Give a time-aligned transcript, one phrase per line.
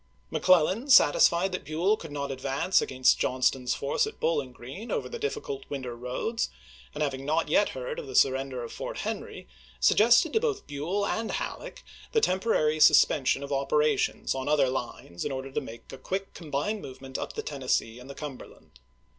[0.31, 5.19] McClellan, satisfied that Buell could not advance against Johnston's force at Bowling Green over the
[5.19, 6.49] difficult winter roads,
[6.95, 9.47] and having not yet heard of the surrender of Fort Henry,
[9.79, 11.83] suggested to both Buell and Halleck
[12.13, 16.81] the temporary suspension of operations on other lines in order to make a quick combined
[16.81, 18.79] movement up the Tennessee and the Cumberland.